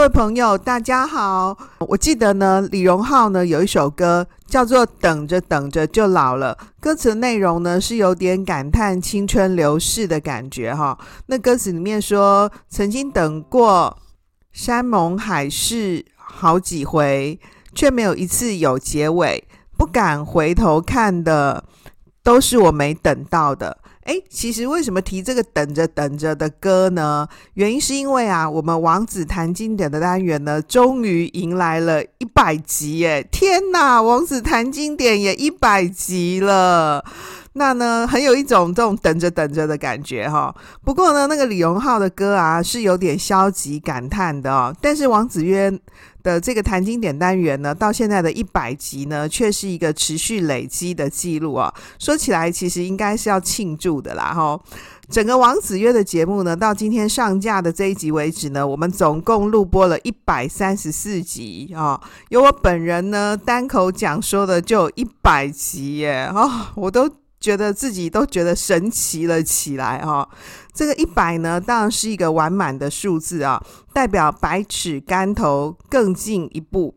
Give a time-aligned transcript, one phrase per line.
[0.00, 1.54] 各位朋友，大家好。
[1.80, 10.98] 我记得呢，李荣浩呢有一首歌叫做《等着等着就老了》，歌词内容呢是有点感叹青春流逝的感觉哈。
[11.26, 13.94] 那歌词里面说，曾经等过
[14.52, 17.38] 山盟海誓好几回，
[17.74, 19.46] 却没有一次有结尾，
[19.76, 21.62] 不敢回头看的
[22.22, 23.76] 都是我没等到的。
[24.04, 27.28] 哎，其实为什么提这个等着等着的歌呢？
[27.54, 33.22] 原因是因为啊，我们王子谈经典的单元呢，终于迎来了一百集耶！
[33.30, 37.04] 天哪，王子谈经典也一百集了。
[37.60, 40.54] 那呢，很有一种这种等着等着的感觉哈。
[40.82, 44.74] 不过呢，那个李荣浩的歌啊，是有点消极感叹的哦。
[44.80, 45.70] 但是王子约
[46.22, 51.70] 的这个谈经典单元呢，到现在的一百集呢，却是一个持续累积的记录啊。
[51.98, 54.58] 说起来，其实应该是要庆祝的啦哈。
[55.10, 62.00] 整个王子约的节目呢，到今天上架的这一集为止呢，我们总共录播了一百三十四集啊。
[62.30, 67.19] 有我本人呢，单口讲说的就有一百集耶啊，我都。
[67.40, 70.28] 觉得自己都觉得神奇了起来哈，
[70.74, 76.94] 这个一百呢，当然是一个完满的数字啊，代表百尺竿头更进一步。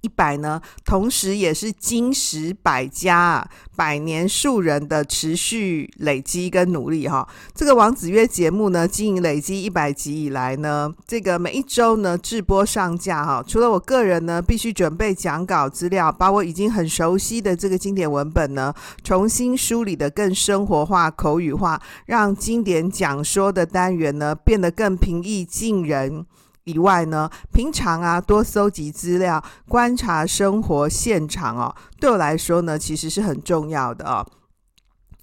[0.00, 7.26] 一百呢，同时也是金石百家，百年树人的持续累积跟努力哈。
[7.54, 13.44] 这个王子约节目呢，经营累积一百集以来呢，这个每一周呢，直播上架哈。
[13.46, 26.26] 除了我个人呢，必须准备讲稿资料，把我已经很熟悉的这个经典文本呢，重新梳理得更生活化、口语化，让经典讲说的单元呢，变得更平易近人。
[26.66, 34.26] 以外呢，平常啊多搜集资料，观察生活现场哦，对我来说呢，其实是很重要的哦。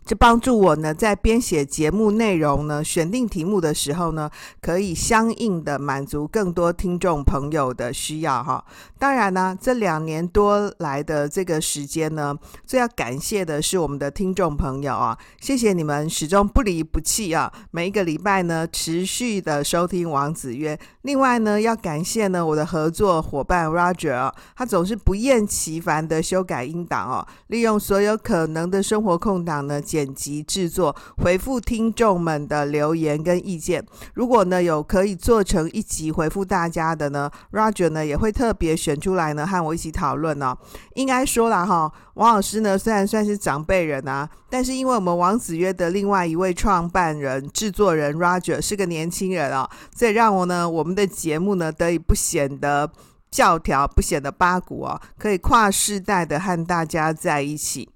[0.05, 4.29] 这帮助我呢，在编写节目内容呢，选定题目的时候呢，
[4.61, 8.63] 可以相应的满足更多听众朋友的需要哈。
[8.99, 20.77] 当然呢，这两年多来的这个时间呢，最要感谢的是我们的听众朋友啊，谢谢你们始终不离不弃啊，每一个礼拜呢，持续的收听王子约。
[21.03, 29.81] 另外呢，要感谢呢我的合作伙伴 Roger 啊，他总是不厌其烦的修改音档哦，利用所有可能的生活空档呢。
[29.93, 33.85] 剪辑制作，回复听众们的留言跟意见。
[34.15, 40.57] 如果呢有可以做成一集回复大家的呢，Roger 呢也会特别选出来呢和我一起讨论哦。
[40.95, 52.91] 应该说了哈，王老师呢虽然算是长辈人啊，但是因为我们王子约的另外一位创办人、制作人 Roger 是个年轻人啊，所以让我呢我们的节目呢得以不显得
[53.29, 57.89] 教条，不显得八股哦，可以跨世代的和大家在一起。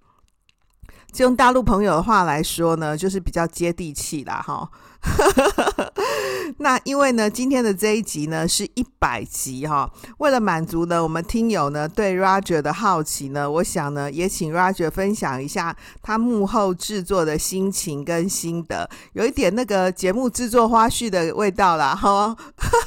[1.11, 4.69] 就用大陆朋友的话来说呢，就是比较接地气啦，哈。
[6.59, 9.89] 那因为呢，今天的这一集呢是一百集哈。
[10.17, 22.35] 为了满足呢我们听友呢对 Roger 的好奇呢，我想呢也请 Roger 分享一下他幕后制作的心情跟心得，有一点那个节目制作花絮的味道啦哈。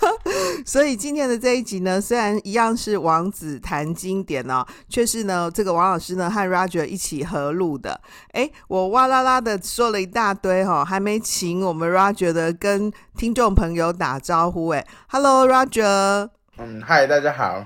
[0.67, 8.01] 所以今天的这一集呢，虽然一样是王子谈经典哦，却是呢这个王老师呢和 Roger 一起合录的。
[8.33, 14.69] 诶，我哇啦啦的说了一大堆哈，还没请我们 Roger 觉得跟听众朋友打招呼。
[14.71, 16.29] 诶，Hello Roger。
[16.59, 17.65] 嗯，嗨，大家好。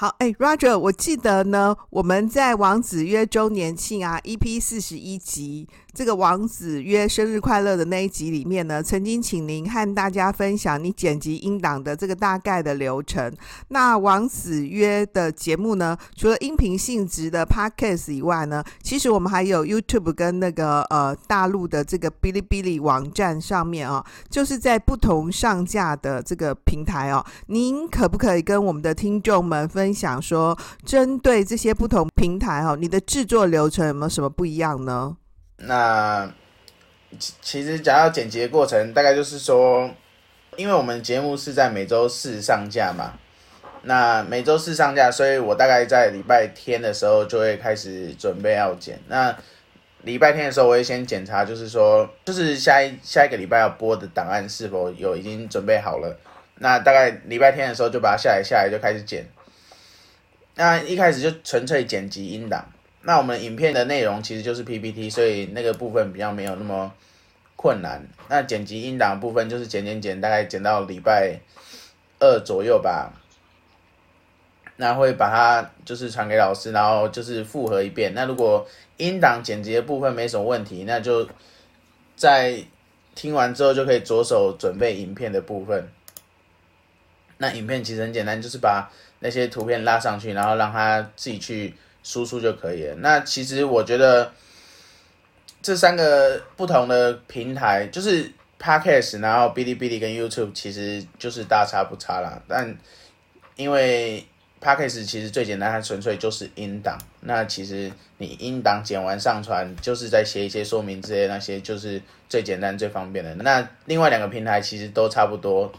[0.00, 5.68] 好，诶，Roger，我记得呢，我们在王子约周年庆啊，EP 四十一集。
[5.92, 13.30] 这个王子约生日快乐的那一集里面呢，曾经请您和大家分享你剪辑音档的这个大概的流程。
[13.68, 27.22] 那王子约的节目呢，除了音频性质的 Podcast 以外呢，其实我们还有 YouTube 跟那个呃大陆的这个哔哩哔哩网站上面啊，就是在不同上架的这个平台哦。
[27.48, 35.16] 您可不可以跟我们的听众们分享说，针对这些不同平台哦，你的制作流程有没有什么不一样呢？
[35.56, 36.32] 那
[37.40, 39.90] 其实讲到剪辑的过程，大概就是说，
[40.56, 43.14] 因为我们节目是在每周四上架嘛，
[43.82, 49.00] 那每周四上架，所以我大概在礼拜天的时候就会开始准备要剪。
[49.08, 49.36] 那
[50.02, 56.16] 礼拜天的时候，我会先检查，就是说，就是下一下一个礼拜要播的档案是否有已经准备好了。
[56.62, 59.26] 那大概礼拜天的时候就把它下载下来，就开始剪。
[60.60, 62.62] 那一开始就纯粹剪辑音档。
[63.00, 66.92] 那我们影片的内容其实就是 PPT，所以那个部分比较没有那么
[67.56, 68.06] 困难。
[68.28, 71.40] 那剪辑音档部分就是剪剪剪，大概剪到礼拜
[72.18, 73.10] 二左右吧。
[74.76, 78.12] 那会把它就是传给老师，然后就是复核一遍。
[78.14, 78.68] 那如果
[78.98, 81.26] 音档剪辑的部分没什么问题，那就
[82.16, 82.62] 在
[83.14, 85.88] 听完之后就可以着手准备影片的部分。
[87.38, 88.90] 那影片其实很简单，就是把
[89.20, 92.94] 那些图片拉上去，然后让它自己去输出就可以了。
[92.96, 94.32] 那其实我觉得
[95.62, 102.42] 这三个不同的平台，就是 Podcast，然后哔哩哔哩跟 YouTube，其实就是大差不差啦。
[102.48, 102.76] 但
[103.56, 104.26] 因为
[104.60, 106.98] Podcast 其实最简单，它纯粹就是音档。
[107.20, 113.34] 那其实你音档剪完上传，就是在写一些说明之类那些，就是最简单最方便的。
[113.36, 115.70] 那另外两个平台其实都差不多。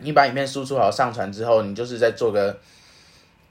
[0.00, 2.58] 你把影片输出好上传之后，你就是在做个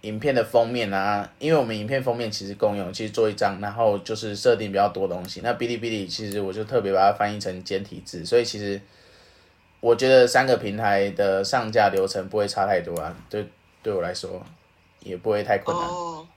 [0.01, 5.41] 影片的封面啊，因为我们影片封面其实共用，其实做一张，然后就是设定比较多东西。
[5.43, 8.79] 那哔哩哔哩其实我就特别把它翻译成简体字，所以其实
[9.79, 13.47] 我觉得三个平台的上架流程不会差太多啊，对，
[13.81, 14.41] 对我来说
[15.01, 15.87] 也不会太困难。
[15.87, 16.27] 哦，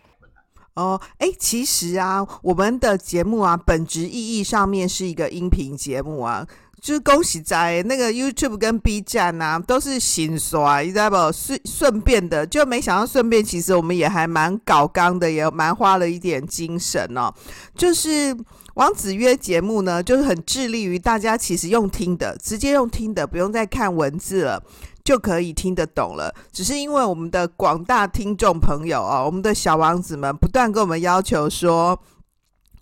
[0.74, 6.46] 哦，哎，其实啊，我们的节目啊，本质意义上面是一个音频节目啊。
[6.80, 11.16] 就是恭喜在那个 YouTube 跟 B 站呐、啊，都是新刷，你知道不？
[11.32, 17.32] 顺顺便的，就没想到顺便，其实我们也还蛮搞刚的，也蛮花了一点精神哦。
[17.76, 18.34] 就是
[18.74, 24.62] 王子约节目呢，就是很致力于大家其实用听的，直接用听的，不用再看文字了，
[25.04, 26.34] 就可以听得懂了。
[26.50, 32.00] 只是因为我们的广大听众朋友哦，我们的小王子们不断跟我们要求说。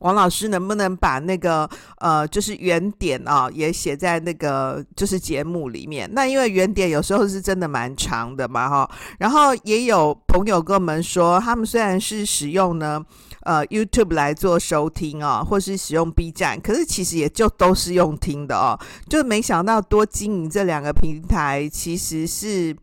[0.00, 1.68] 王老师能不能把那个
[1.98, 6.08] 呃，就是原点啊，也写在那个就是节目里面？
[6.12, 8.90] 那因为原点有时候是真的蛮长的嘛，哈。
[9.18, 13.04] 然后也有朋友跟我们说，他们虽然是使用呢
[13.42, 18.78] 呃 YouTube 来做收听啊，或是使用 B 站，可是其实也就都是用听的哦。
[19.08, 22.76] 就没想到多经营这两个平台，其实是。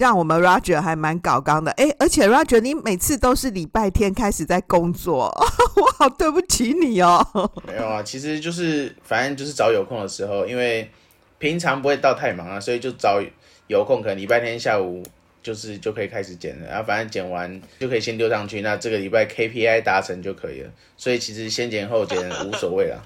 [0.00, 5.26] 让我们 Roger 还蛮搞刚的，哎，而且 Roger 你每次都是礼拜天开始在工作，
[5.76, 7.22] 我好对不起你哦。
[7.66, 10.90] 没有啊，其实就是反正就是找有空的时候，因为
[11.38, 13.22] 平常不会到太忙啊，所以就找
[13.66, 15.02] 有空，可能礼拜天下午
[15.42, 22.96] 就是就可以开始剪了，然后反正剪完就可以先丢上去，那这个礼拜 KPI 达成就可以了，所以其实先剪后剪无所谓啦。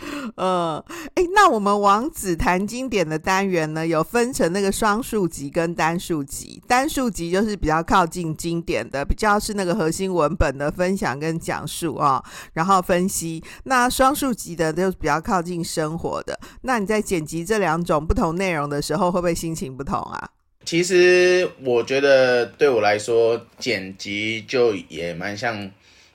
[0.36, 0.84] 呃，
[1.14, 6.62] 哎，那我们王子谈经典的单元呢，有分成那个双数集跟单数集。
[6.66, 12.22] 单数集就是比较靠近经典的，比较是那个核心文本的分享跟讲述啊、
[12.52, 13.42] 然后分析。
[13.64, 16.38] 那双数集的就比较靠近生活的。
[16.62, 20.30] 那你在剪辑这两种不同内容的时候，会不会心情不同啊？
[20.64, 25.70] 其实我觉得对我来说，剪辑就也蛮像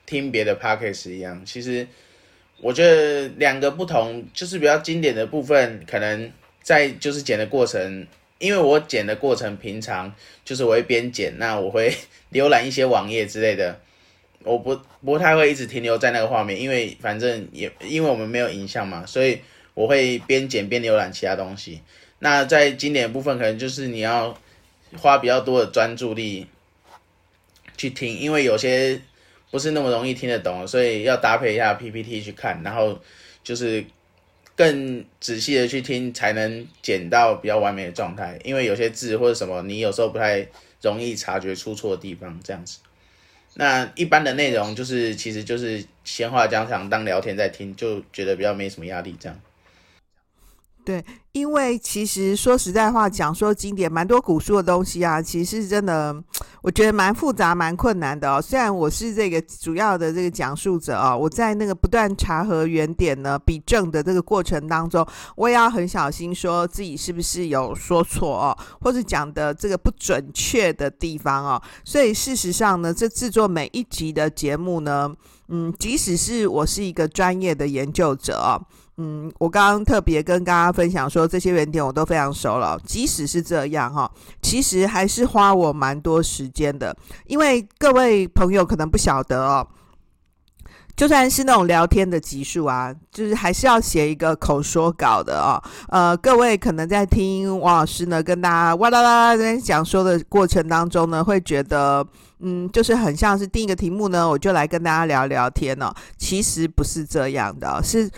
[0.06, 1.42] 听别的 podcast 一样。
[1.44, 1.86] 其实。
[2.64, 6.32] 我觉得两个不同，就是比较经典的部分，可能
[6.62, 8.06] 在就是剪的过程，
[8.38, 10.10] 因为我剪的过程平常
[10.46, 11.94] 就是我会边剪，那我会
[12.32, 13.78] 浏览一些网页之类的，
[14.44, 19.40] 我不不太会一直停留在那个画面，因为反正也因为我们没有影像嘛，所以
[19.74, 21.82] 我会边剪边浏览其他东西。
[22.20, 24.34] 那在经典的部分，可能就是你要
[24.96, 26.46] 花比较多的专注力
[27.76, 28.98] 去听，因为有些。
[29.54, 33.00] 不是那么容易听得懂，所以要搭配一下 PPT 去看，然后
[33.44, 33.84] 就是
[34.56, 38.36] 更仔细的去听，才能剪到比较完美的状态。
[38.42, 40.44] 因为有些字或者什么，你有时候不太
[40.82, 42.80] 容易察觉出错的地方，这样子。
[43.54, 49.40] 那一般的内容就是，其实就是闲话家常当聊天在听，就觉得比较没什么压力，这样。
[50.84, 56.14] 对，因为其实说实在话，讲说经典蛮多古书的东西啊，其实真的，
[56.60, 58.42] 我觉得蛮复杂、蛮困难的哦。
[58.42, 71.62] 虽然我是这个主要的这个讲述者啊，我在那个不断查核原点呢、比证的这个过程当中，我也要很小心，说自己是不是有说错哦，或者讲的这个不准确的地方哦。
[71.82, 75.10] 所以事实上呢，这制作每一集的节目呢，
[75.48, 78.60] 嗯，即使是我是一个专业的研究者哦。
[78.96, 82.78] 嗯，我刚刚特别跟大家分享说，这些原点我都非常熟了。
[82.86, 84.08] 即使是这样哈，
[84.40, 86.96] 其实还是花我蛮多时间的。
[87.26, 89.66] 因为各位朋友可能不晓得哦，
[90.96, 95.62] 就算是那种聊天的集数啊，就是还是要写一个口说稿的哦。
[95.88, 102.06] 呃，各位可能在听王老师呢跟大家哇啦啦啦在讲说的过程当中呢，会觉得。
[102.46, 105.90] 嗯，就是很像是定一个题目呢，我就来跟大家聊聊天哦。
[106.18, 108.10] 其实不是这样的，是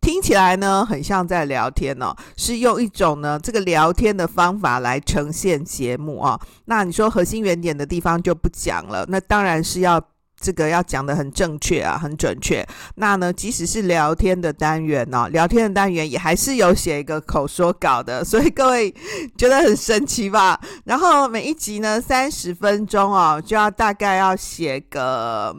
[0.00, 6.40] 听起来呢很像在聊天哦，是用一种呢这个聊天的方法来呈现节目啊。
[6.66, 10.02] 那你说核心原点的地方就不讲了，那当然是要。
[10.38, 12.66] 这个要讲的很正确啊，很准确。
[12.96, 18.94] 那呢，即使是聊天的单元呢、哦，聊天的单元也还是有写一个口说稿的，所以各位
[19.36, 20.60] 觉得很神奇吧？
[20.84, 25.56] 然后每一集呢，三十分钟哦，就要大概要写个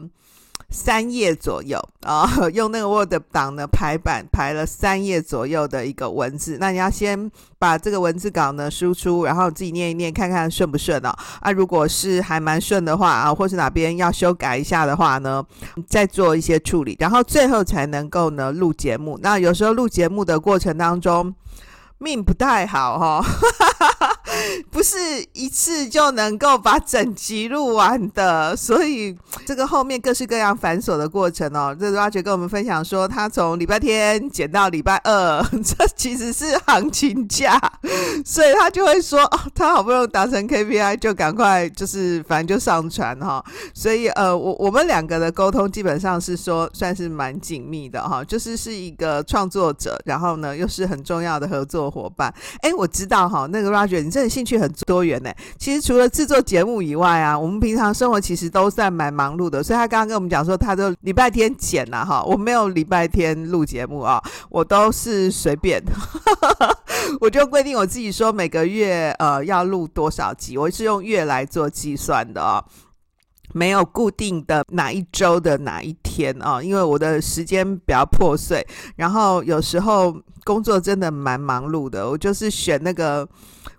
[0.70, 6.58] 三页左右啊， 用那个 Word 档呢排版排了三页左右的一个文字。
[6.60, 11.08] 那你要先把这个文字稿呢输出，然后自己念一念，看看顺不顺哦。
[11.40, 15.42] 啊，如果是还蛮顺的话啊，或是哪边要修改一下的话呢，
[15.86, 19.18] 再做一些处理，然后最后才能够呢录节目。
[19.22, 21.34] 那有时候录节目的过程当中，
[21.96, 24.07] 命不太好哈、哦。
[24.70, 24.96] 不是
[25.32, 31.76] 一次就能够把整集录完的，所以这个后面各式各样繁琐的过程哦。
[31.78, 37.60] 这 Roger 跟我们分享说，他从礼拜天剪到礼拜二， 这其实是行情价，
[38.24, 43.44] 所以他就会说，哦，他好不容易达成 KPI，就赶快就是反正就上传哈。
[43.74, 52.32] 所以呃，我我们两个的沟通基本上是说算是蛮紧密的哈，就是是一个创作者，然后呢又是很重要的合作伙伴。
[52.60, 54.28] 哎，我知道哈，那个 Roger 你这。
[54.28, 55.30] 兴趣很多元呢。
[55.58, 59.62] 其实除了制作节目以外啊，我们平常生活其实都算蛮忙碌的。
[59.62, 65.82] 所以他刚刚跟我们讲说，他都礼拜天剪了哈，我没有礼拜天录节目啊，我都是随便，
[67.20, 72.64] 我就规定我自己说每个月呃要录多少集，我是用月来做计算的啊。
[73.52, 83.26] 没有固定的哪一周的哪一天啊，因为我的时间比较破碎，然后有时候工作真的蛮忙碌的，我就是选那个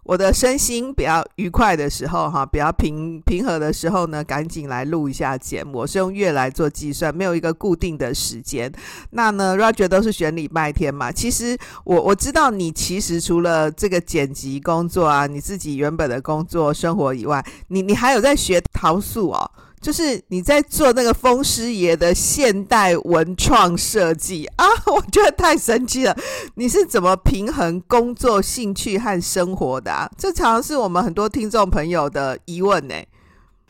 [0.03, 5.79] 我的身心比较愉快的时候哈，比较平平和的时候呢，赶紧来录一下节目。
[5.79, 8.71] 我是用月来做计算，没有一个固定的时间。
[9.11, 11.11] 那呢，Roger 都是选礼拜天嘛。
[11.11, 19.51] 其实我我知道你其实除了这个剪辑工作啊，你自己原本的工作生活以外，你你还有在学桃树哦。
[19.81, 26.15] 就是你在做那个风师爷的现代文创设计啊， 我觉得太神奇了。
[26.55, 30.12] 你是怎么平衡工作、兴趣和生活的啊？
[30.17, 32.95] 这常常是我们很多听众朋友的疑问呢。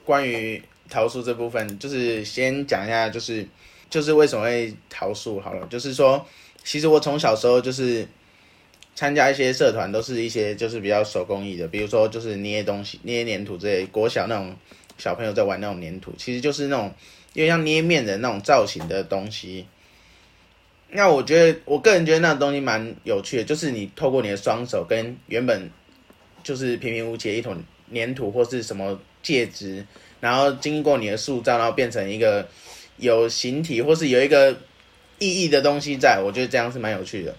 [0.04, 3.48] 关于陶塑这部分，就是先讲一下，就是
[3.88, 5.68] 就是为什么会陶塑好了。
[5.68, 6.25] 就是说，
[6.63, 8.08] 其实我从小时候就是
[8.96, 14.56] 参加一些社团，都是一些就是比较手工艺的，比如说就是捏东西、捏黏土之类，国小那种。
[15.00, 16.94] 小朋友在玩那种黏土，其实就是那种
[17.34, 19.65] 因为像捏面的那种造型的东西。
[20.91, 25.70] 那我觉得，我个人觉得那东西蛮有趣的，就是你透过你的双手跟原本
[26.44, 29.86] 就是平平无奇的一桶黏土或是什么介质，
[30.20, 32.48] 然后经过你的塑造，然后变成一个
[32.98, 34.58] 有形体或是有一个
[35.20, 37.36] 意义的东西在，我觉得这样是蛮有趣的。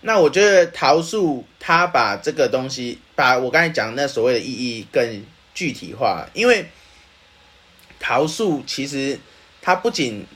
[0.00, 5.24] 那我觉得陶塑它把这个东西，把我刚才讲那所谓的意义更
[5.54, 6.66] 具体化，因为
[7.98, 9.18] 陶塑其实
[9.62, 10.26] 它不仅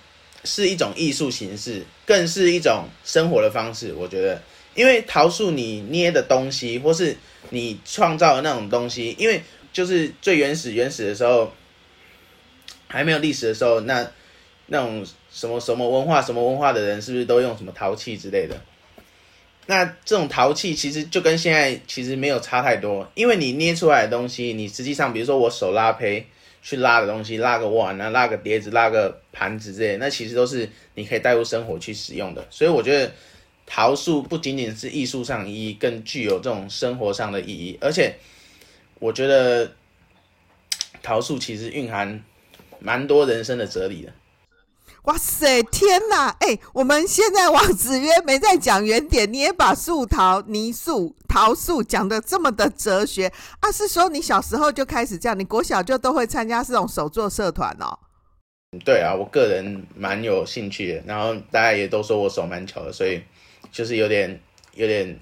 [0.45, 3.93] 是一种艺术形式，更是一种生活的方式。
[3.93, 4.41] 我觉得，
[4.75, 7.17] 因为陶塑你捏的东西，或是
[7.51, 11.53] 你创造的那种东西，因为就是最原始原始的时候，
[12.87, 14.09] 还没有历史的时候，那
[14.67, 18.59] 那种什么什么文化什么文化的人，是不是都用什么陶器之类的？
[19.71, 26.25] 那这种陶器其实就跟现在其实没有差太多，因为你捏出来的东西，你实际上比如说我手拉胚
[26.63, 32.47] 去拉的东西，拉个碗啊，拉个碟子，拉个盘子之类，那其实都是你可以带入生活去使用的。
[32.49, 33.13] 所以我觉得
[33.67, 37.77] 陶塑不仅仅是艺术上的意义，更具有这种生活上的意义。
[37.83, 38.15] 而且
[38.99, 39.71] 我觉得
[41.03, 42.25] 陶塑其实蕴含
[42.79, 44.13] 蛮多人生的哲理的。
[45.09, 46.29] 哇塞，天哪！
[46.41, 53.73] 哎、我们现在王子曰没在讲原点，你也把树桃、泥塑、桃塑讲得这么的哲学啊？
[53.73, 55.38] 是说你小时候就开始这样？
[55.38, 57.99] 你国小就都会参加这种手作社团哦？
[58.85, 63.23] 对啊，我个人蛮有兴趣的，然后大家也都说我手蛮巧的，所以
[63.73, 64.38] 就是有点
[64.75, 65.19] 有点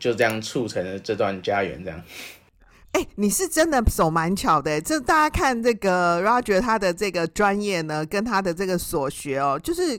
[0.00, 2.02] 就这样促成了这段家园，这样。
[2.98, 9.98] 哎、你是真的手蛮巧的，这大家看这个 Roger 他的这个专业呢，跟他的这个所学哦，就是。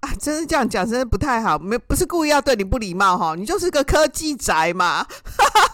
[0.00, 1.58] 啊，真是这样讲，真的不太好。
[1.58, 5.02] 没不是故意要对你不礼貌哈，你就是个科技宅嘛。
[5.02, 5.71] 哈哈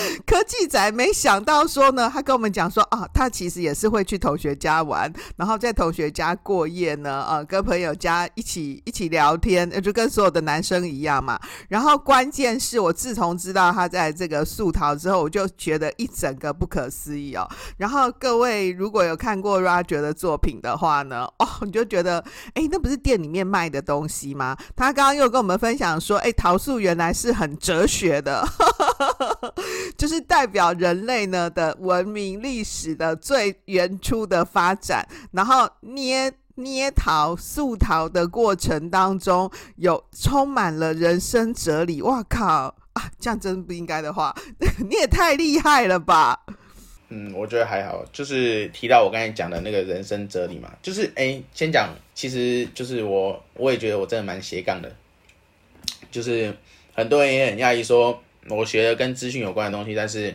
[0.26, 11.38] 科技宅，没想到说呢，他跟我们讲说啊，他其实也是会去同学家玩，然后在同学家过夜呢，啊，跟朋友家一起一起聊天，就跟所有的男生一样嘛。
[11.68, 17.48] 然后关键是我自从知道他在这个塑陶之后，我就觉得一整个不可思议哦。
[17.76, 24.56] 然后各位如果有看过 Roger 的作品的话呢，哦，你就觉得，哎，那不是店里面卖的东西吗？
[24.76, 28.46] 他刚刚又跟我们分享说，哎，陶塑原来是很哲学的，
[29.96, 42.02] 就是代表人类呢的文明历史的最原初的发展，然后捏捏陶塑陶的过程当中，有充满了人生哲理。
[42.02, 44.34] 哇靠啊，这样真不应该的话，
[44.88, 46.44] 你也太厉害了吧！
[47.12, 54.94] 嗯，我觉得还好，就是提到我刚才讲的那个人生哲理嘛，就是哎、先讲，其实就是我，我也觉得我真的蛮斜杠的，
[56.10, 56.54] 就是
[56.94, 60.34] 很多人也很讶异说，我学的跟资讯有关的东西，但是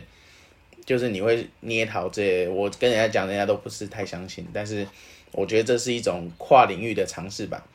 [0.84, 4.86] 就是你会捏陶这些，我跟人家讲，人家都不是太相信，但是
[5.32, 7.66] 我觉得这是一种跨领域的尝试吧，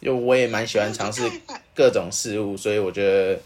[0.00, 1.22] 就我也蛮喜欢尝试
[1.74, 3.40] 各种事物，所以我觉得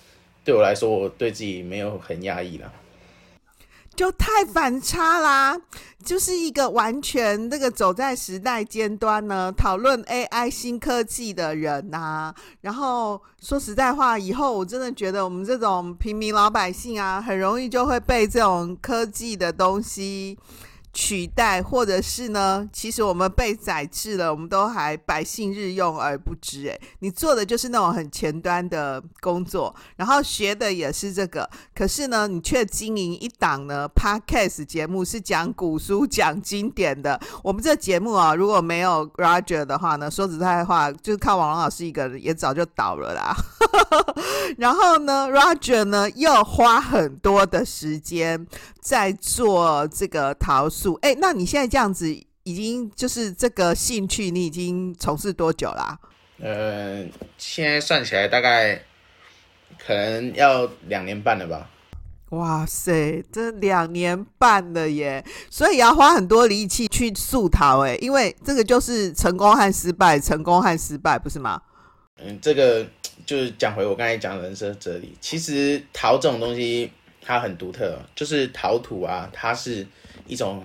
[0.45, 2.73] 对我来说，我对自己没有很压抑了。
[3.97, 5.57] 就太反差啦，
[6.05, 12.35] 就是一个完全那个走在时代尖端呢，讨论 AI 新科技的人呐、啊。
[12.61, 20.37] 然后说实在话，以后我真的觉得我们这种平民老百姓啊，很容易就会被这种科技的东西
[20.95, 26.69] 取代，或者是呢，其实我们被宰制了，我们都还百姓日用而不知。
[26.69, 37.21] 诶，你做的就是那种很前端的工作，然后学的也是这个，可是呢，你却经营一档呢 Podcast 节目，是讲古书、讲经典的。
[37.43, 43.35] 我们这节目啊，如果没有 Roger 的话呢，说实在话，就是靠王老师一个人，也早就倒了啦。
[44.59, 48.47] 然后呢，Roger 呢又花很多的时间
[48.81, 50.99] 在做这个陶塑。
[51.01, 52.07] 哎，那你现在这样子，
[52.43, 55.99] 已经就是这个兴趣，你已经从事多久啦、啊？
[56.43, 57.07] 呃，
[57.39, 58.83] 现在算起来大概
[59.79, 61.71] 可能要两年半了吧。
[62.31, 65.25] 哇塞，这两年半了耶！
[65.49, 71.63] 所以要花很多力气去塑陶，哎，因为这个就是成功和失败，成功和失败，不是吗？
[72.19, 72.87] 嗯，这个
[73.25, 75.17] 就是讲回我刚才讲的人生哲理。
[75.21, 76.91] 其实陶这种东西
[77.23, 79.87] 它很独特，就是陶土啊，它是
[80.27, 80.63] 一种。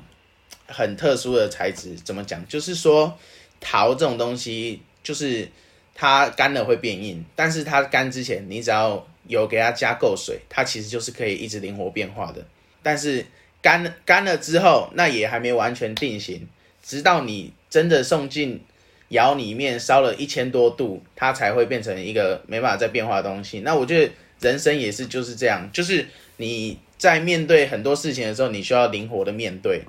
[0.70, 2.48] 很特殊的材质，怎么讲？
[2.48, 3.18] 就是说，
[3.60, 5.48] 陶这种东西，就是
[5.94, 12.46] 它干了会变硬，但是它干之前，你只要有给它加够水，它其实就是可以一直灵活变化的。
[12.82, 13.26] 但是
[13.62, 16.48] 干干了之后，那也还没完全定型，
[16.82, 18.62] 直到你真的送进
[19.10, 23.60] 窑里面烧了一千多度，它才会变成一个没办法再变化的东西。
[23.62, 29.82] 那我觉得人生也是就是这样，就是你在面对很多事情的时候，你需要灵活的面对。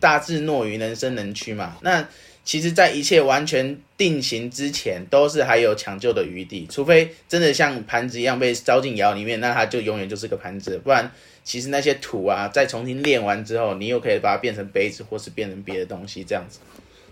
[0.00, 1.76] 大智若愚，能伸能屈嘛。
[1.82, 2.08] 那
[2.44, 6.66] 其实，在一切完全定型之前，都是还有抢救的余地。
[6.70, 10.80] 除非真的像盘子一样被烧进窑里面，那它就永远就是个盘子。
[10.82, 11.12] 不然，
[11.44, 16.24] 其实那些土啊，再重新炼完之后，你又可以把它变成杯子，或是变成别的东西。
[16.24, 16.58] 这样子，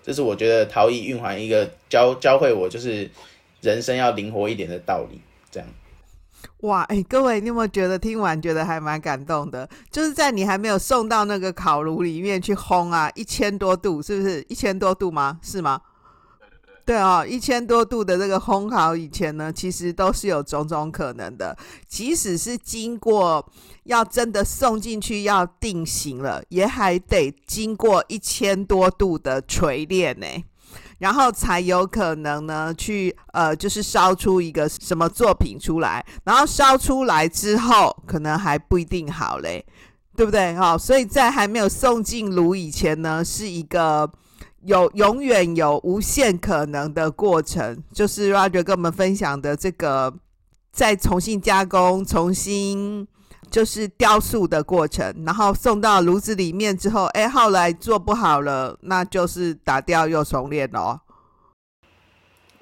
[0.02, 3.10] 这是我觉得陶艺蕴含一个教教会我，就是
[3.60, 5.20] 人生要灵活一点的道理。
[6.60, 9.68] 哇，哎，各位，你有没有觉得听完觉得还蛮感动的？
[9.90, 15.38] 就是在你还没有送到那个烤炉里面去烘啊，一千多度，是不是一千多度吗？
[15.42, 15.80] 是吗？
[16.84, 21.56] 对哦，一千多度的这个烘烤以前呢，其实都是有种种可能的。
[21.88, 23.44] 即使是经过
[23.82, 30.26] 要真的送进去要定型了，也还得经过一千多度的锤炼呢。
[30.98, 36.04] 然后才有可能呢，去呃，就是烧出一个什么作品出来。
[36.24, 39.64] 然后烧出来之后，可能还不一定好嘞，
[40.16, 40.54] 对不对？
[40.54, 44.10] 好，所以在还没有送进炉以前呢，是一个
[44.62, 47.82] 有永远有无限可能的过程。
[47.92, 50.14] 就是 Roger 跟我们分享的这个，
[50.72, 53.06] 再重新加工、重新。
[53.50, 61.00] 就是雕塑的过程，然后送到炉子里面之后，哎，后来做不好了，那就是打掉又重练哦。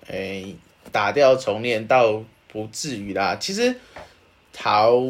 [0.08, 0.44] 哎，
[0.92, 3.34] 打掉重练倒不至于啦。
[3.36, 3.74] 其实
[4.52, 5.00] 陶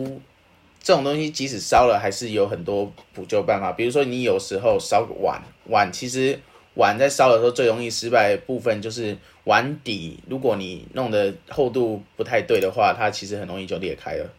[0.83, 3.73] 这种东西，即使烧了，还是有很多补救办法。
[3.73, 6.39] 比如说，你有时候烧碗，碗其实
[6.75, 14.31] 碗在烧的时候最容易失败的部分就是碗底，如果你弄的厚度不太对的话，它其实很容易就裂开了。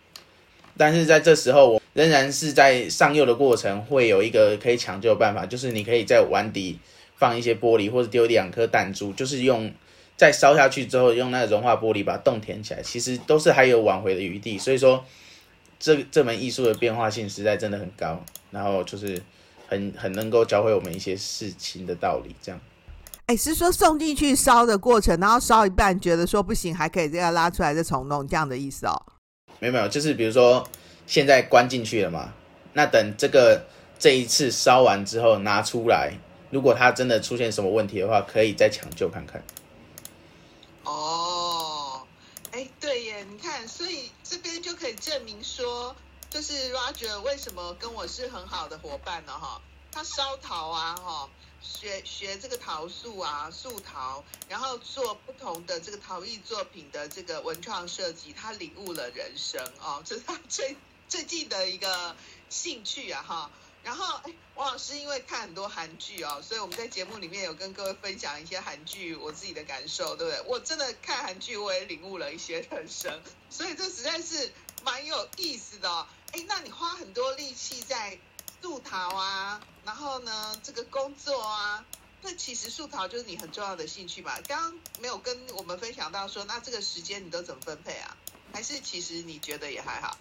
[0.77, 6.79] 但是在这时候，我仍然是在上釉的过程，会有一个可以抢救的办法，就是你可以在碗底
[7.15, 9.71] 放一些玻璃，或者丢两颗弹珠，就是用
[10.17, 14.57] 再烧下去之后，用那个融化玻璃把洞填起来，其实都是还有挽回的余地。
[14.57, 15.03] 所以说，
[15.79, 19.21] 这这门艺术的变化性实在真的很高，然后就是
[19.67, 22.35] 很很能够教会我们一些事情的道理。
[22.41, 22.59] 这样，
[23.27, 29.01] 哎，是说送进去烧的过程，然后烧一半觉得说不行，还可以这样拉出来再重弄，这样的意思哦。
[29.59, 30.67] 没有没有，就是比如说
[31.07, 32.33] 现在关进去了嘛，
[32.73, 33.65] 那等这个
[33.97, 36.13] 这一次烧完之后拿出来，
[36.51, 39.43] 如果它真的出现什么问题的话，可以再抢救看看。
[40.83, 42.05] 哦，
[42.51, 45.95] 哎，对耶，你看，所以这边就可以证明说，
[46.29, 49.31] 就是 Roger 为什么跟我是很好的伙伴呢？
[49.31, 51.29] 哈，他烧陶啊，哈。
[51.67, 60.75] 学学这个陶塑啊，塑陶，然后做不同的这个陶艺作品的这个文创设计，他领悟了人生哦，这是他最
[61.09, 62.15] 最近的一个
[62.49, 63.51] 兴趣啊哈。
[63.83, 70.41] 然后，哎，王老师因为看很多韩剧哦，所以我们在节目里面有跟各位分享一些韩剧我自己的感受，对不对？
[70.47, 74.51] 我真的看韩剧，我也领悟了一些人生，所以这实在是
[74.83, 76.07] 蛮有意思的哦。
[76.31, 78.17] 哎，那你花很多力气在
[78.65, 80.31] 素陶啊，然后呢，
[80.63, 81.85] 这个工作啊。
[82.23, 84.39] 那其实素陶就是你很重要的兴趣吧？
[84.47, 88.17] 刚刚没有跟我们分享到说，那这个时间你都怎么分配啊？
[88.51, 90.17] 还是其实你觉得也还好？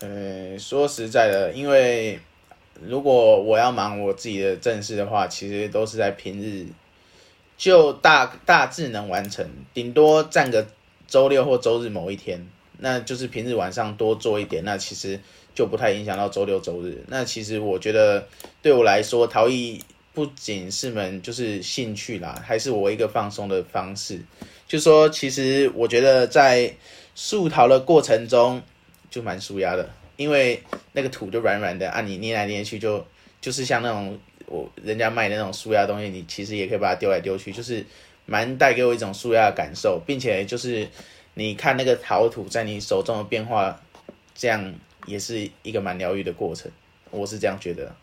[0.00, 2.18] 呃，说实在的，因为
[2.82, 6.66] 如果我要忙我自己的正事的话，其实都是在平日
[7.56, 10.66] 就大大致能完成，顶多占个
[11.06, 12.44] 周六或周日某一天，
[12.78, 15.20] 那就是平日晚上多做一点，那其实
[15.54, 17.02] 就不太影响到周六周日。
[17.08, 18.26] 那其实我觉得
[18.60, 19.82] 对我来说，陶艺。
[20.14, 24.20] 不仅是门就是兴趣啦，还是我一个放松的方式。
[24.68, 26.72] 就说其实我觉得在
[27.16, 28.62] 素陶的过程中
[29.10, 30.62] 就蛮舒压的，因为
[30.92, 33.04] 那个土就软软的啊，你捏来捏去就
[33.40, 37.84] 就是像那种我人家卖的那种舒压东西，你其实也可以把它丢来丢去，就是
[38.24, 40.88] 蛮带给我一种舒压的感受，并且就是
[41.34, 43.82] 你看那个陶土在你手中的变化，
[44.32, 44.72] 这样
[45.06, 46.70] 也是一个蛮疗愈的过程，
[47.10, 47.94] 我是这样觉得。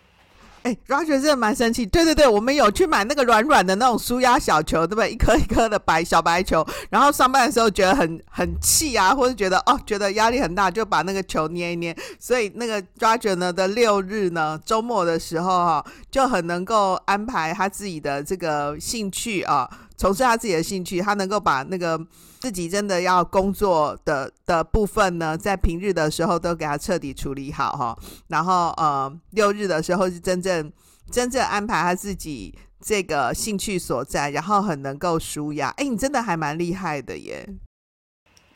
[0.64, 1.88] 哎，Roger 真的蛮生气。
[1.88, 5.10] 对对对，我们有去买那个软软的那种舒压小球，对不对？
[5.10, 6.64] 一颗一颗的白小白球。
[6.92, 11.98] 然后上班的时候觉得很很气啊，或者觉得哦，觉得压力很大，就把那个球捏一捏。
[12.20, 19.68] 所以那个 Roger 呢的六日呢，周末的时候哈，就很能够安排他自己的这个兴趣啊，
[20.02, 22.08] 从事他自己的兴趣，他能够把那个。
[22.42, 27.96] 自己真的要工作的的部分呢，在平日的时候都给他彻底处理好哈，
[28.30, 30.74] 然后呃六日的时候是真正
[31.12, 35.70] 真正安排他自己这个兴趣所在，然后很能够舒压。
[35.78, 37.48] 哎，你真的还蛮厉害的耶！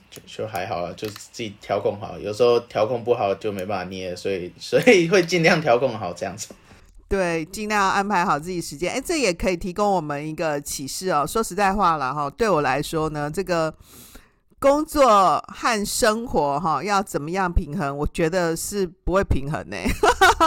[0.09, 6.47] 就就还好啊，就自己调控好，有时候调控不好就没办法捏，所以所以会尽量调控好这样子。
[7.07, 8.91] 对，尽量安排好自己时间。
[8.91, 11.25] 哎，这也可以提供我们一个启示哦。
[11.25, 13.71] 说实在话了哈，对我来说呢，这个
[14.59, 17.95] 工作和生活哈，要怎么样平衡？
[17.95, 19.77] 我觉得是不会平衡呢。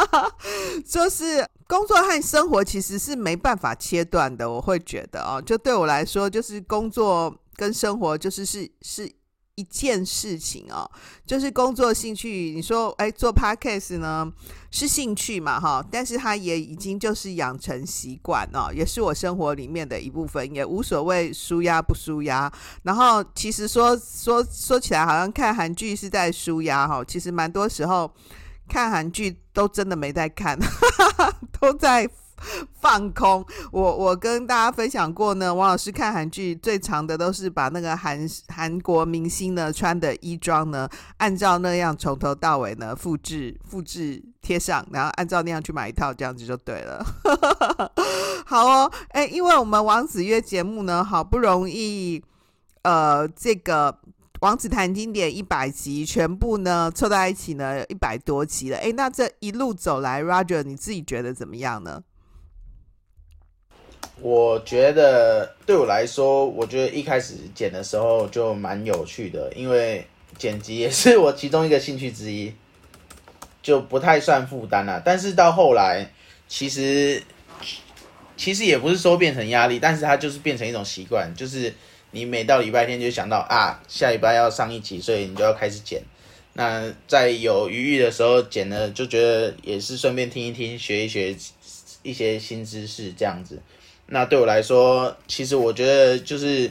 [0.84, 4.50] 就是工作和生活其实是没办法切断的。
[4.50, 9.17] 我会觉得哦，就对我来说，就是工作跟生活就是是是。
[9.58, 10.88] 一件事情哦，
[11.26, 12.52] 就是工作兴趣。
[12.54, 14.32] 你说，哎，做 podcast 呢
[14.70, 22.48] 是兴趣嘛，哈，但是它也已经就是养成习惯哦，也是我生活里面的一部分，也无所谓舒压不舒压。
[22.84, 28.08] 然后，其实说说说起来，好像看韩剧是在舒压哈，其实蛮多时候
[28.68, 32.08] 看韩剧都真的没在看，哈哈，都在。
[32.80, 35.52] 放空，我我跟大家分享过呢。
[35.54, 47.04] 王老师看韩剧最长的都是把那个韩韩国明星呢穿的衣装呢，按照那样从头到尾呢复制复制贴上，然后按照那样去买一套，这样子就对了。
[48.46, 52.22] 好哦，哎，因为我们王子曰节目呢，好不容易
[52.82, 53.98] 呃这个
[54.40, 58.78] 王子谈经典一百集全部呢凑在一起呢一百多集了。
[58.78, 62.00] 哎，那这一路走来，Roger 你自己觉得怎么样呢？
[64.20, 70.04] 我觉得对我来说，我觉得一开始剪的时候就蛮有趣的，因为
[70.36, 72.52] 剪辑也是我其中一个兴趣之一，
[73.62, 75.00] 就不太算负担了。
[75.04, 76.10] 但是到后来，
[76.48, 77.22] 其实
[78.36, 81.72] 其实也不是说变成压力，但是它就是变成一种习惯，就是
[82.10, 86.02] 你每到礼拜天就想到啊，下礼拜要上一集，所以你就要开始剪。
[86.54, 91.36] 那在有余裕的时候剪呢，就觉得也是顺便听一听，学一学
[92.02, 93.62] 一些新知识这样子。
[94.08, 96.70] 那对我来说，其实我觉得就是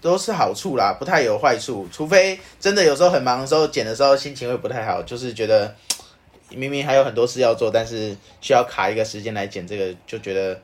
[0.00, 1.86] 都是好处啦，不太有坏处。
[1.92, 5.74] 除非真的有时候很忙的时候，剪的时候心情会不太好，就是觉得
[6.50, 10.58] 明明还有很多事要做，但是需要卡一个时间来剪这个，就觉得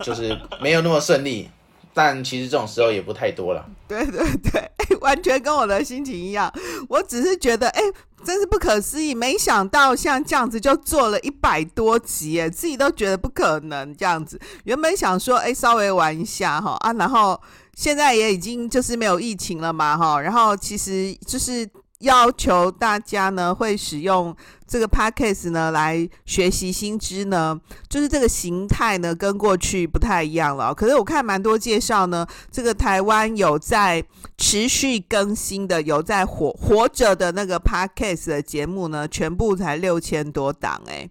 [0.00, 1.50] 就是没有那么顺利。
[1.92, 3.66] 但其实这种时候也不太多了。
[3.88, 6.50] 对对对，完全跟我的心情一样。
[6.88, 7.82] 我只是觉得，哎，
[8.24, 14.40] 真是不可思议，没想到像这样子就做了一百多集，哎，自己都觉得不可能这样子。
[14.64, 17.40] 原本想说，哎，稍微玩一下哈啊，然后
[17.74, 21.68] 现在也已经就是没有疫情了嘛哈，然后其实就是。
[22.00, 24.34] 要求大家呢会使用
[24.70, 30.72] 这个 podcast 呢来学习新知呢，就是这个形态呢跟过去不太一样了。
[30.72, 34.04] 可是我看蛮多介绍呢，这个台湾有在
[34.38, 41.10] 持续更新的，有在活活着的那个 podcast 的节目呢，全部才六千多档诶。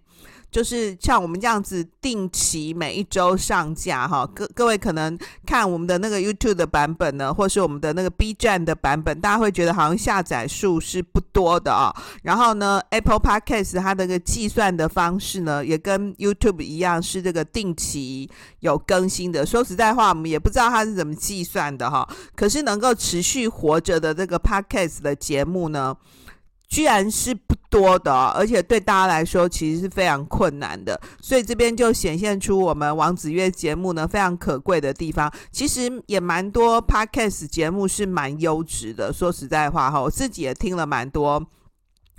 [0.50, 4.26] 就是像我们这样子定期每一周上架哈。
[4.34, 11.94] 各各位可能看我们的那个 YouTube 的版本呢，或是我们的那个 B 站的版本，大家会觉得好像下载数是不多的啊。
[12.22, 18.28] 然后呢，Apple Podcast 它的个计算的方式呢，也跟 YouTube 一样，是这个定期
[18.60, 19.46] 有更新的。
[19.46, 22.08] 说实在话，我们也不知道它是怎么计算的哈。
[22.34, 25.96] 可是能够持续活着的这个 Podcast 的节目呢，
[26.70, 35.30] 居然是不多的，而且对大家来说其实是非常困难的，所以这边就显现出我们王子月节目呢非常可贵的地方。
[35.50, 41.44] 其实也蛮多 Podcast 节目是蛮优质的，说实在话哈，我自己也听了蛮多。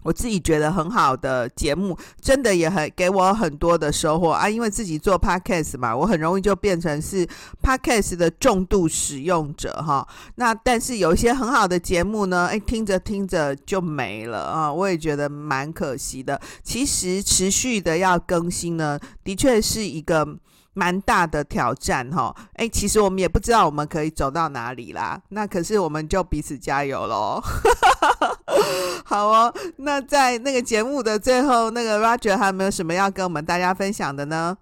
[0.04, 4.50] 我自己觉得很好的节目，真的也很给我很多的收获啊！
[4.50, 7.28] 因为自己做 podcast 嘛，我很容易就变成是
[7.62, 10.08] podcast 的重度使用者哈。
[10.36, 16.40] 那但是有一些很好的节目呢，诶，听着听着就没了啊，我也觉得蛮可惜的。
[16.64, 20.28] 其实持续的要更新呢，的确是一个
[20.74, 22.36] 蛮大的挑战哈。
[22.56, 25.22] 诶，其实我们也不知道我们可以走到哪里啦。
[25.30, 27.42] 那可是我们就彼此加油喽。
[29.06, 34.58] 好哦，那在那个节目的最后，那个 Roger 还有没有什么要跟我们大家分享的呢？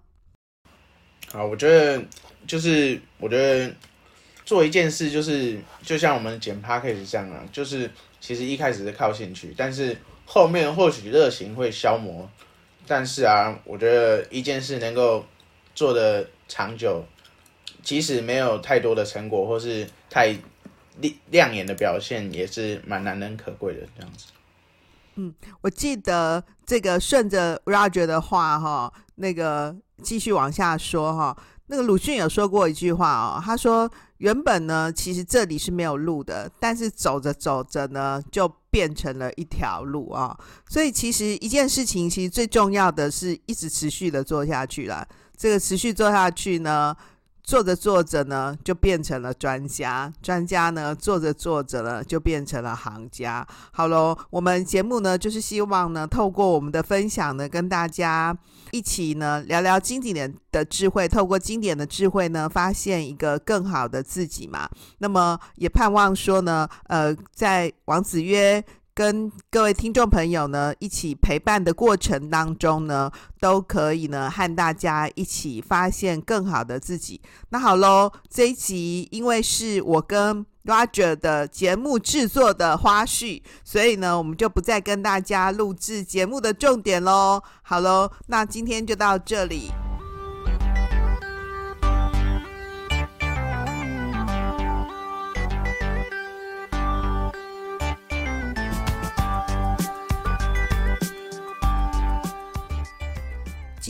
[1.32, 2.02] 好，我觉得
[2.46, 3.72] 就是我觉得
[4.44, 12.28] 做一件事，就是就像我们剪 Podcast 这样啊，就是其实一开始是靠兴趣，但是后面或许热情会消磨，
[12.86, 15.24] 但是啊，我觉得一件事能够
[15.74, 17.04] 做得长久，
[17.82, 20.36] 即使没有太多的成果或是太。
[21.30, 24.26] 亮眼的表现也是蛮难能可贵的，这样子。
[25.16, 31.36] 嗯，我记得这个顺着 Roger 的话哈，那个继续往下说哈。
[31.66, 40.36] 那个鲁迅有说过一句话哦，他说原本呢，其实这里是没有路的，但是走着走着呢，就变成了一条路啊。
[40.68, 45.06] 所以其实一件事情，其实最重要的是一直持续的做下去了。
[45.36, 46.96] 这个持续做下去呢。
[47.50, 53.44] 做着做着呢，就变成了专家；专家呢，做着做着呢，就变成了行家。
[53.72, 58.38] 好喽，我们节目呢，就是希望呢，透过我们的分享呢，跟大家
[58.70, 64.70] 一起呢，聊聊经典的智慧，透过经典的智慧呢，发现一个更好的自己嘛。
[64.98, 68.64] 那么也盼望说呢，呃，在王子曰。
[69.00, 73.10] 跟各位听众朋友呢，一起陪伴的过程当中呢，
[73.40, 77.18] 都可以呢和大家一起发现更好的自己。
[77.48, 87.42] 那好喽，这一集因为是我跟 Roger 的节目制作的花絮，所以呢，我们就不再跟大家录制节目的重点喽。
[87.62, 89.70] 好喽，那今天就到这里。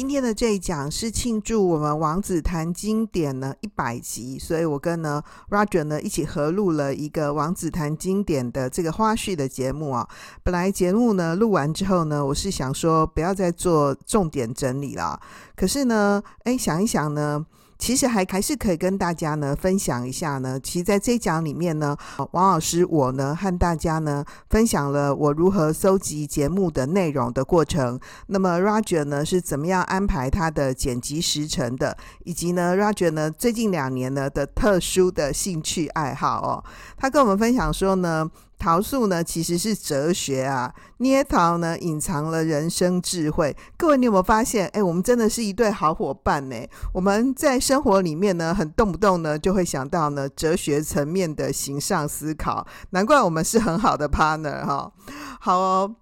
[0.01, 10.09] 今天的这一讲是庆祝我们王子谈经典呢一百集，所以我跟呢 Roger 呢一起合录了一个王子谈经典的这个花絮的节目啊。
[10.43, 15.21] 本来节目呢录完之后呢，我是想说不要再做重点整理了，
[15.55, 17.45] 可是呢，哎，想一想呢。
[17.81, 20.61] 其实还还是可以跟大家呢分享一下呢。
[20.61, 21.97] 其实在这一讲里面呢，
[22.33, 27.99] 王老师我呢和大家呢分享了我如何搜集节目的内容的过程。
[28.27, 36.63] 那么 Roger 呢是怎么样安排他的剪辑时程的，以及呢 Roger 呢最近两年呢的特殊的兴趣爱好哦。
[36.99, 38.31] 他跟我们分享说呢。
[38.61, 43.57] 桃树呢，其实是哲学啊；捏桃呢，隐藏了人生智慧。
[43.79, 44.69] 各位，你有没有发现？
[44.69, 46.57] 哎，我们真的是一对好伙伴呢。
[46.93, 52.67] 我们在生活里面呢，很动不动呢，就会想到呢哲学层面的形上思考。
[52.91, 54.93] 难怪我们是很好的 partner 哈、
[55.41, 55.97] 好哦。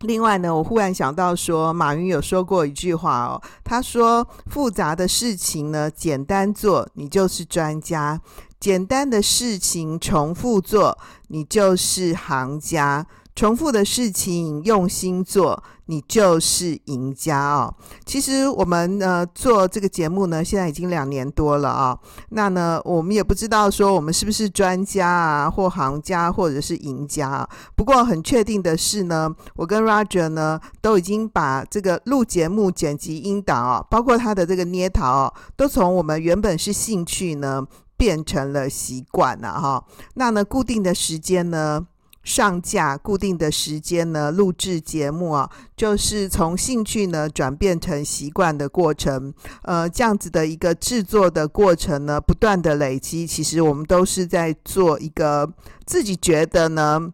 [0.00, 8.20] 另外呢，我忽然想到说，马云有说过一句话哦，他说：“复杂的事情呢，简单做，你就是专家。”
[8.60, 13.04] 简单的事情重复做，你就是行家；
[13.36, 17.74] 重复的事情用心做，你就是赢家哦。
[18.06, 21.98] 其实我们呢做这个节目呢，现在已经两年多了啊、
[22.30, 27.46] 那呢，我们也不知道说我们是不是专家啊，或行家，或者是赢家。
[27.76, 37.66] 不过很确定的是呢，我跟 Roger 呢都已经把这个录节目、剪辑音档、哦，包括他的这个捏陶哦，都从我们原本是兴趣呢。
[37.98, 39.82] 变成了习惯了哈，
[40.16, 41.86] 那呢，固定的时间呢
[42.26, 49.32] 上架，固定的时间呢录制节目啊，就是从兴趣呢转变成习惯的过程。
[49.62, 55.50] 呃，这样子的一个制作的过程呢，不断的累积，其实我们都是在做一个
[55.86, 57.12] 自己觉得呢。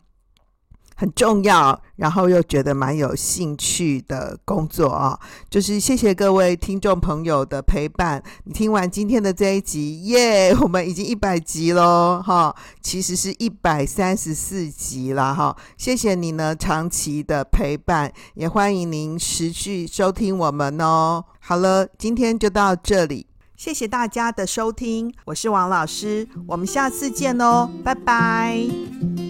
[1.03, 5.19] 很重要，然后又觉得蛮有兴趣的工作啊。
[5.51, 8.23] 就是谢谢各位听众朋友的陪伴。
[8.45, 15.57] 你听完今天的这一集，耶，我们已经一百集喽，哈，其实是一百三十四集了，哈。
[15.77, 21.25] 谢谢你呢长期的陪伴，也欢迎您持续收听我们哦。
[21.41, 23.27] 好了，今天就到这里。
[23.57, 29.22] 谢谢大家的收听，我是王老师，我们下次见哦，拜拜。